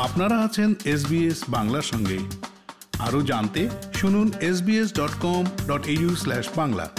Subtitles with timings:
[0.00, 2.18] আপনারা আছেন এসবিএস বাংলার সঙ্গে।
[2.98, 5.86] আরও জানতে শুনুন SBS dot com dot
[6.56, 6.90] Bangla.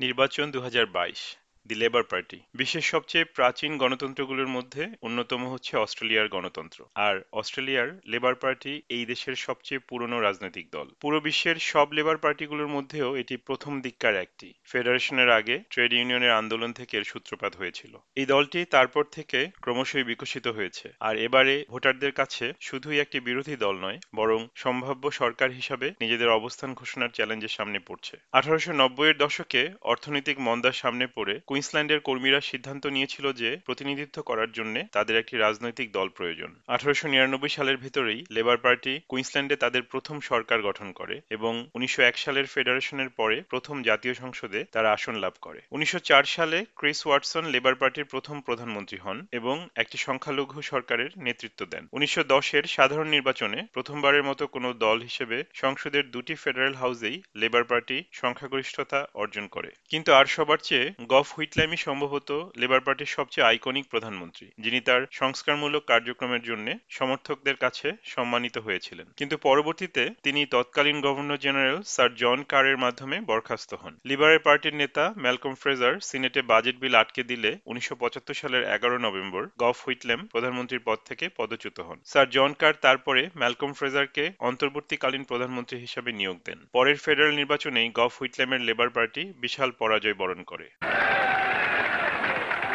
[0.00, 6.28] নির্বাচন দু হাজার বাইশ। দি লেবার পার্টি বিশ্বের সবচেয়ে প্রাচীন গণতন্ত্রগুলোর মধ্যে অন্যতম হচ্ছে অস্ট্রেলিয়ার
[6.28, 12.16] গণতন্ত্র। আর অস্ট্রেলিয়ার লেবার পার্টি এই দেশের সবচেয়ে পুরনো রাজনৈতিক দল। পুরো বিশ্বের সব লেবার
[12.16, 17.98] পার্টিগুলোর মধ্যেও এটি প্রথম দিককার একটি। ফেডারেশনের আগে ট্রেড ইউনিয়নের আন্দোলন থেকে এর সূত্রপাত হয়েছিল।
[18.16, 23.76] এই দলটি তারপর থেকে ক্রমশই বিকশিত হয়েছে। আর এবারে ভোটারদের কাছে শুধুই একটি বিরোধী দল
[23.76, 28.72] নয়, বরং সম্ভাব্য সরকার হিসাবে নিজেদের অবস্থান ঘোষণার চ্যালেঞ্জের সামনে পড়ছে। আঠারোশো
[29.04, 35.16] এর দশকে অর্থনৈতিক মন্দার সামনে পড়ে কুইন্সল্যান্ডের কর্মীরা সিদ্ধান্ত নিয়েছিল যে প্রতিনিধিত্ব করার জন্য তাদের
[35.16, 40.92] একটি রাজনৈতিক দল প্রয়োজন। আঠারোশো নিরানব্বই সালের ভেতরেই লেবার পার্টি কুইন্সল্যান্ডে তাদের প্রথম সরকার গঠন
[40.92, 45.98] করে এবং উনিশশো এক সালের ফেডারেশনের পরে প্রথম জাতীয় সংসদে তারা আসন লাভ করে। উনিশশো
[45.98, 51.84] চার সালে ক্রিস ওয়াটসন লেবার পার্টির প্রথম প্রধানমন্ত্রী হন এবং একটি সংখ্যালঘু সরকারের নেতৃত্ব দেন।
[51.92, 57.96] উনিশশো এর সাধারণ নির্বাচনে প্রথমবারের মতো কোনো দল হিসেবে সংসদের দুটি ফেডারেল হাউসেই লেবার পার্টি
[58.12, 64.46] সংখ্যাগরিষ্ঠতা অর্জন করে। কিন্তু আর সবার চেয়ে গফ হুইটল্যামি সম্ভবত লেবার পার্টির সবচেয়ে আইকনিক প্রধানমন্ত্রী,
[64.58, 71.82] যিনি তার সংস্কারমূলক কার্যক্রমের জন্য সমর্থকদের কাছে সম্মানিত হয়েছিলেন। কিন্তু পরবর্তীতে তিনি তৎকালীন গভর্নর জেনারেল
[71.82, 77.22] স্যার জন কারের মাধ্যমে বরখাস্ত হন। লিবারেল পার্টির নেতা ম্যালকম ফ্রেজার সিনেটে বাজেট বিল আটকে
[77.22, 82.52] দিলে উনিশশো পঁচাত্তর সালের এগারো নভেম্বর গফ হুইটল্যাম প্রধানমন্ত্রীর পদ থেকে পদচ্যুত হন। স্যার জন
[82.52, 88.90] কার তারপরে ম্যালকম ফ্রেজারকে অন্তর্বর্তীকালীন প্রধানমন্ত্রী হিসাবে নিয়োগ দেন। পরের ফেডারেল নির্বাচনেই গফ হুইটল্যামের লেবার
[88.90, 90.68] পার্টি বিশাল পরাজয় বরণ করে।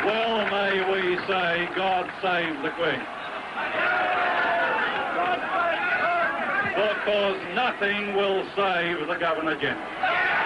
[0.06, 3.02] Well, may we say, God save the Queen.
[6.76, 10.37] Because nothing will save the Governor General.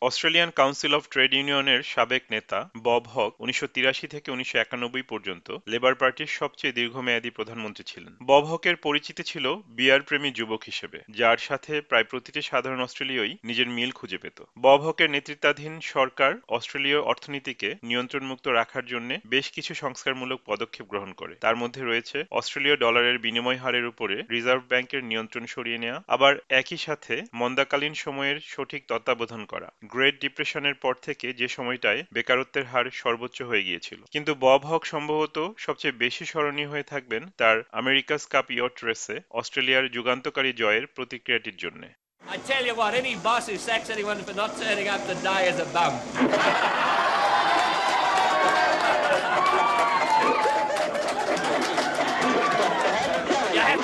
[0.00, 5.46] Australian council of trade ইউনিয়নের সাবেক নেতা বব হক উনিশশো তিরাশি থেকে উনিশশো একানব্বই পর্যন্ত
[5.66, 11.36] লেবার পার্টির সবচেয়ে দীর্ঘমেয়াদী প্রধানমন্ত্রী ছিলেন। বব হকের পরিচিতি ছিল বিয়ার প্রেমী যুবক হিসেবে, যার
[11.36, 17.68] সাথে প্রায় প্রতিটি সাধারণ অস্ট্রেলীয়ই নিজের মিল খুঁজে পেত। বব হকের নেতৃত্বাধীন সরকার অস্ট্রেলীয় অর্থনীতিকে
[17.82, 23.56] নিয়ন্ত্রণমুক্ত রাখার জন্য বেশ কিছু সংস্কারমূলক পদক্ষেপ গ্রহণ করে। তার মধ্যে রয়েছে অস্ট্রেলীয় ডলারের বিনিময়
[23.56, 29.68] হারের উপরে রিজার্ভ ব্যাংকের নিয়ন্ত্রণ সরিয়ে নেওয়া আবার একই সাথে মন্দাকালীন সময়ের সঠিক তত্ত্বাবধান করা।
[29.92, 35.36] গ্রেট ডিপ্রেশনের পর থেকে যে সময়টায় বেকারত্বের হার সর্বোচ্চ হয়ে গিয়েছিল কিন্তু বব হক সম্ভবত
[35.58, 41.82] সবচেয়ে বেশি স্মরণীয় হয়ে থাকবেন তার আমেরিকাস কাপ ইয়ট রেসে অস্ট্রেলিয়ার যুগান্তকারী জয়ের প্রতিক্রিয়াটির জন্য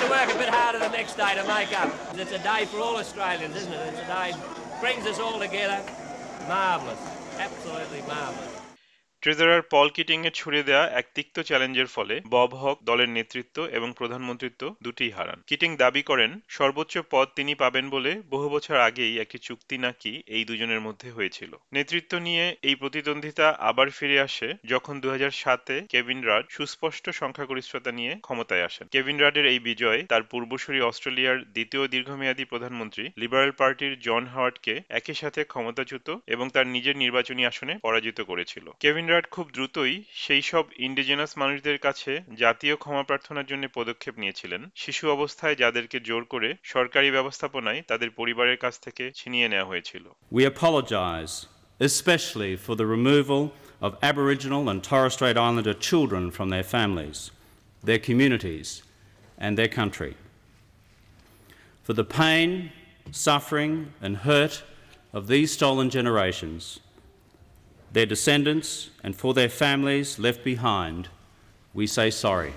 [0.03, 1.89] to work a bit harder the next day to make up.
[2.15, 3.81] It's a day for all Australians, isn't it?
[3.89, 4.29] It's a day
[4.83, 5.81] brings us all together.
[6.45, 6.99] Marvelous.
[7.39, 8.62] Absolutely marvelous.
[9.23, 13.93] Treasurer Paul Keating এর ছুড়ে দেয়া এক তিক্ত চ্যালেঞ্জের ফলে Bob হক দলের নেতৃত্ব এবং
[13.93, 19.37] প্রধানমন্ত্রিত্ব দুটিই হারান। কিটিং দাবি করেন, সর্বোচ্চ পদ তিনি পাবেন বলে বহু বছর আগেই একটি
[19.37, 25.07] চুক্তি নাকি এই দুজনের মধ্যে হয়েছিল। নেতৃত্ব নিয়ে এই প্রতিদ্বন্দ্বিতা আবার ফিরে আসে যখন দু
[25.33, 31.37] সাতে কেভিন রাড সুস্পষ্ট সংখ্যাগরিষ্ঠতা নিয়ে ক্ষমতায় আসেন। কেভিন রাডের এই বিজয় তার পূর্বসূরি অস্ট্রেলিয়ার
[31.43, 37.73] দ্বিতীয় দীর্ঘমেয়াদী প্রধানমন্ত্রী লিবারেল পার্টির জন হাওয়ার্ডকে একই সাথে ক্ষমতাচ্যুত এবং তার নিজের নির্বাচনী আসনে
[37.77, 42.11] পরাজিত করেছিল। কেভিন রাড খুব দ্রুতই সেই সব ইন্ডিজেনাস মানুষদের কাছে
[42.43, 48.57] জাতীয় ক্ষমা প্রার্থনার জন্য পদক্ষেপ নিয়েছিলেন শিশু অবস্থায় যাদেরকে জোর করে সরকারি ব্যবস্থাপনায় তাদের পরিবারের
[48.63, 50.05] কাছ থেকে ছিনিয়ে নেওয়া হয়েছিল
[50.37, 51.33] We apologise
[51.79, 53.41] especially for the removal
[53.85, 57.19] of Aboriginal and Torres Strait Islander children from their families,
[57.83, 58.69] their communities,
[59.37, 60.13] and their country.
[61.85, 62.49] For the pain,
[63.27, 63.73] suffering,
[64.05, 64.55] and hurt
[65.13, 66.61] of these stolen generations,
[67.93, 71.07] their descendants, and for their families left behind,
[71.73, 72.53] we say sorry.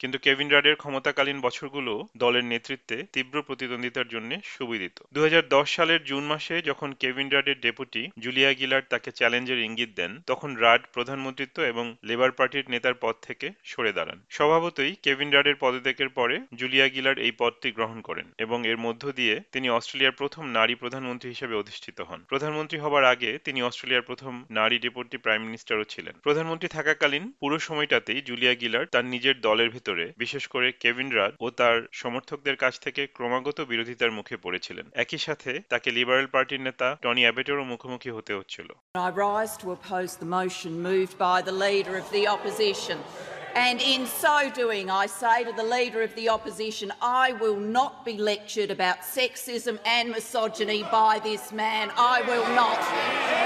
[0.00, 6.04] কিন্তু Kevin রাডের ক্ষমতাকালীন বছরগুলো দলের নেতৃত্বে তীব্র প্রতিদ্বন্দ্বিতার জন্য সুবিদিত। দু হাজার দশ সালের
[6.04, 11.62] জুন মাসে যখন কেভিন রাডের ডেপুটি জুলিয়া গিলার্ড তাকে চ্যালেঞ্জের ইঙ্গিত দেন, তখন রাড প্রধানমন্ত্রিত্ব
[11.62, 17.18] এবং লেবার পার্টির নেতার পদ থেকে সরে দাঁড়ান। স্বভাবতই কেভিন রাডের পদত্যাগের পরে জুলিয়া গিলার্ড
[17.18, 22.00] এই পদটি গ্রহণ করেন এবং এর মধ্য দিয়ে তিনি অস্ট্রেলিয়ার প্রথম নারী প্রধানমন্ত্রী হিসেবে অধিষ্ঠিত
[22.00, 27.58] হন। প্রধানমন্ত্রী হবার আগে তিনি অস্ট্রেলিয়ার প্রথম নারী ডেপুটি প্রাইম মিনিস্টারও ছিলেন। প্রধানমন্ত্রী থাকাকালীন পুরো
[27.58, 32.56] সময়টাতেই জুলিয়া গিলার্ড তার নিজের দলের ভিতরে ভেতরে বিশেষ করে কেভিন রাদ ও তার সমর্থকদের
[32.64, 38.10] কাছ থেকে ক্রমাগত বিরোধিতার মুখে পড়েছিলেন একই সাথে তাকে লিবারেল পার্টির নেতা টনি অ্যাবেটেরও মুখোমুখি
[38.16, 38.68] হতে হচ্ছিল
[39.06, 42.98] I rise to oppose the motion moved by the leader of the opposition.
[43.66, 46.88] And in so doing, I say to the Leader of the Opposition,
[47.24, 51.84] I will not be lectured about sexism and misogyny by this man.
[52.14, 52.80] I will not.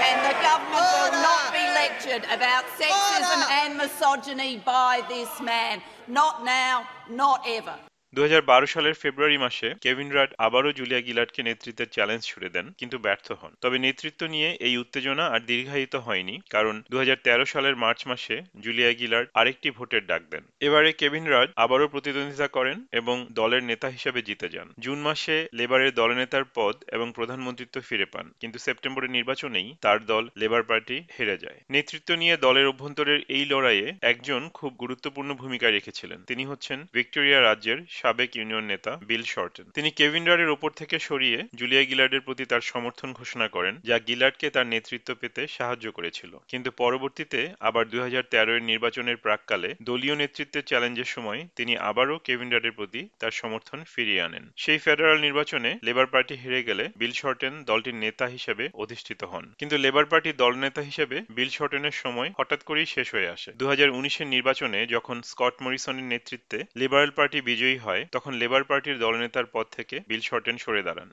[0.08, 2.24] And the government will not be lectured.
[2.30, 5.82] about sexism and misogyny by this man.
[6.06, 7.74] Not now, not ever.
[8.14, 12.66] দু হাজার বারো সালের ফেব্রুয়ারি মাসে Kevin রাড আবারও Julia গিলার্ডকে নেতৃত্বের challenge ছুড়ে দেন,
[12.80, 17.44] কিন্তু ব্যর্থ হন। তবে নেতৃত্ব নিয়ে এই উত্তেজনা আর দীর্ঘায়িত হয়নি, কারণ দু হাজার তেরো
[17.52, 22.76] সালের মার্চ মাসে জুলিয়া গিলার্ড আরেকটি ভোটের ডাক দেন। এবারে কেভিন রাড আবারও প্রতিদ্বন্দ্বিতা করেন
[23.00, 28.26] এবং দলের নেতা হিসেবে জিতে যান। জুন মাসে লেবারের দলনেতার পদ এবং প্রধানমন্ত্রিত্ব ফিরে পান,
[28.40, 33.88] কিন্তু সেপ্টেম্বরের নির্বাচনেই তার দল লেবার পার্টি হেরে যায়। নেতৃত্ব নিয়ে দলের অভ্যন্তরের এই লড়াইয়ে
[34.12, 39.90] একজন খুব গুরুত্বপূর্ণ ভূমিকা রেখেছিলেন। তিনি হচ্ছেন ভিক্টোরিয়া রাজ্যের সাবেক ইউনিয়ন নেতা বিল শর্টন। তিনি
[39.90, 44.66] কেভিন রাডের ওপর থেকে সরিয়ে জুলিয়া গিলার্ডের প্রতি তার সমর্থন ঘোষণা করেন, যা গিলার্ডকে তার
[44.66, 50.64] নেতৃত্ব পেতে সাহায্য করেছিল। কিন্তু পরবর্তীতে আবার দুই হাজার তেরো এর নির্বাচনের প্রাককালে দলীয় নেতৃত্বের
[50.64, 56.08] চ্যালেঞ্জের সময় তিনি আবারও কেভিন রাডের প্রতি তার সমর্থন ফিরিয়ে আনেন। সেই ফেডারাল নির্বাচনে লেবার
[56.14, 61.16] পার্টি হেরে গেলে বিল শর্টেন দলটির নেতা হিসেবে অধিষ্ঠিত হন। কিন্তু লেবার পার্টির দলনেতা হিসেবে
[61.30, 63.88] বিল শর্টেনের সময় হঠাৎ করেই শেষ হয়ে আসে। দু হাজার
[64.34, 69.65] নির্বাচনে যখন স্কট মরিসনের নেতৃত্বে লিবারেল পার্টি বিজয়ী হয় হয় তখন লেবার পার্টির দলনেতার পদ
[69.77, 71.09] থেকে বিল শর্টেন সরে দাঁড়ান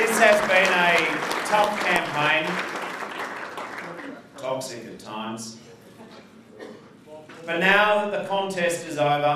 [0.00, 0.94] This has been a
[1.52, 2.44] tough campaign,
[4.38, 5.42] toxic at times.
[7.44, 9.34] But now that the contest is over,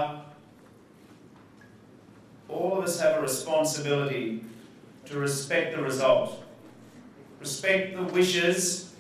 [2.49, 4.27] all of us have a responsibility
[5.07, 6.43] to respect the result,
[7.41, 8.95] respect the wishes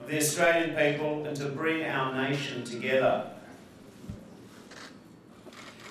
[0.00, 3.14] of the Australian people, and to bring our nation together.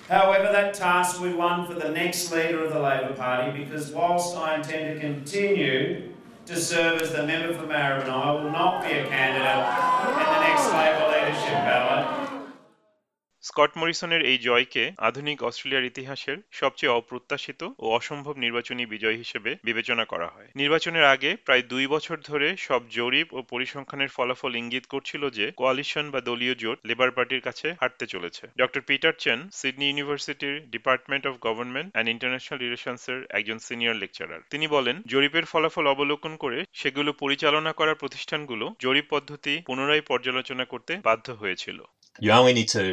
[0.09, 4.35] However, that task we won for the next leader of the Labor Party because whilst
[4.35, 6.09] I intend to continue
[6.47, 9.45] to serve as the member for Maribyrnong, I will not be a candidate
[10.09, 11.08] in the next Labor.
[13.49, 20.05] Scott মরিসনের এই জয়কে আধুনিক অস্ট্রেলিয়ার ইতিহাসের সবচেয়ে অপ্রত্যাশিত ও অসম্ভব নির্বাচনী বিজয় হিসেবে বিবেচনা
[20.05, 25.29] করা হয়। নির্বাচনের আগে প্রায় দুই বছর ধরে সব জরিপ ও পরিসংখ্যানের ফলাফল ইঙ্গিত করছিল
[25.29, 30.69] যে কোয়ালিশন বা দলীয় জোট লেবার পার্টির কাছে হারতে চলেছে। ডক্টর পিটার চেন সিডনি ইউনিভার্সিটির
[30.69, 36.63] department of government and international রিলেশনসের একজন সিনিয়র লেকচারার। তিনি বলেন জরিপের ফলাফল অবলোকন করে
[36.73, 41.81] সেগুলো পরিচালনা করার প্রতিষ্ঠানগুলো জরিপ পদ্ধতি পুনরায় পর্যালোচনা করতে বাধ্য হয়েছিল।
[42.21, 42.83] You only need to,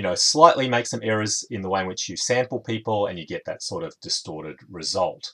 [0.00, 3.18] you know, slightly make some errors in the way in which you sample people and
[3.18, 5.30] you get that sort of distorted result.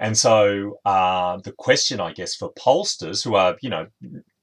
[0.00, 3.86] And so uh, the question, I guess, for pollsters who are, you know,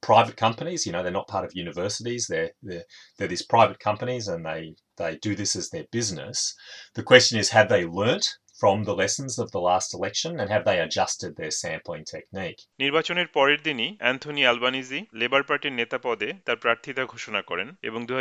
[0.02, 2.86] private companies, you know, they're not part of universities, they're, they're,
[3.18, 6.56] they're these private companies and they, they do this as their business.
[6.94, 8.30] The question is, have they learnt
[8.62, 12.60] from the lessons of the last election and have they adjusted their sampling technique?
[12.84, 18.14] নির্বাচনের পরের দিনই Anthony Albanese labour পার্টির নেতা পদে তার প্রার্থিতা ঘোষণা করেন এবং দু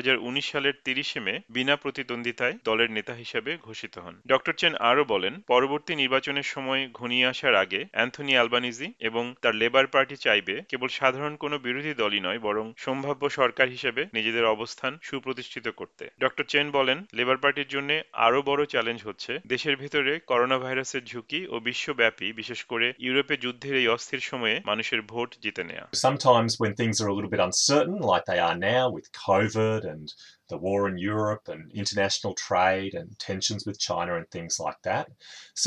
[0.50, 5.92] সালের তিরিশে মে বিনা প্রতিদ্বন্দ্বিতায় দলের নেতা হিসেবে ঘোষিত হন ডক্টর চেন আরও বলেন, পরবর্তী
[6.02, 11.56] নির্বাচনের সময় ঘনিয়ে আসার আগে অ্যান্থনি আলবানিজি এবং তার লেবার পার্টি চাইবে কেবল সাধারণ কোনো
[11.66, 17.38] বিরোধী দলই নয়, বরং সম্ভাব্য সরকার হিসেবে নিজেদের অবস্থান সুপ্রতিষ্ঠিত করতে ডক্টর চেন বলেন, লেবার
[17.42, 17.90] পার্টির জন্য
[18.26, 23.75] আরও বড় চ্যালেঞ্জ হচ্ছে, দেশের ভিতরে করোনা ভাইরাসের ঝুঁকি ও বিশ্বব্যাপী বিশেষ করে ইউরোপে যুদ্ধের
[23.81, 27.97] এই অস্থির সময়ে মানুষের ভোট জিতে নেওয়া Sometimes when things are a little bit uncertain
[28.11, 30.05] like they are now with COVID and
[30.51, 35.05] the war in Europe and international trade and tensions with China and things like that,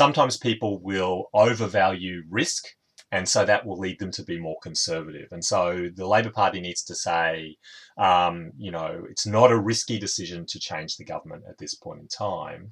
[0.01, 1.15] sometimes people will
[1.45, 2.63] overvalue risk
[3.13, 5.27] and so that will lead them to be more conservative.
[5.31, 5.61] And so
[5.99, 7.57] the Labor Party needs to say,
[8.09, 11.99] um, you know, it's not a risky decision to change the government at this point
[12.01, 12.71] in time.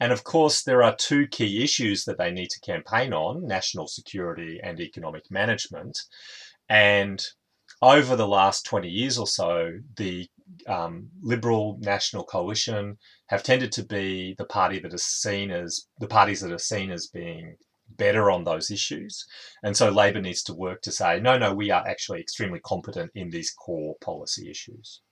[0.00, 3.86] And of course, there are two key issues that they need to campaign on national
[3.86, 5.98] security and economic management.
[6.68, 7.22] And
[7.82, 10.26] over the last 20 years or so, the
[10.66, 16.08] um, Liberal National Coalition have tended to be the party that is seen as the
[16.08, 17.56] parties that are seen as being
[17.96, 19.26] better on those issues.
[19.62, 23.10] And so Labor needs to work to say, no, no, we are actually extremely competent
[23.14, 25.02] in these core policy issues.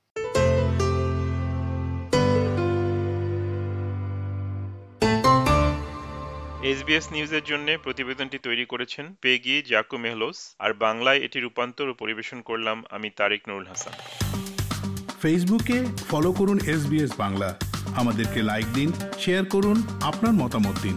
[6.71, 12.39] SBS নিউজের জন্য প্রতিবেদনটি তৈরি করেছেন পেগি জাকু মেহলোস আর বাংলায় এটি রূপান্তর ও পরিবেশন
[12.41, 13.93] করলাম আমি তারিক নুরুল হাসান।
[15.23, 17.59] ফেসবুকে ফলো করুন এস বাংলা।
[17.97, 20.97] আমাদেরকে লাইক দিন, শেয়ার করুন, আপনার মতামত দিন।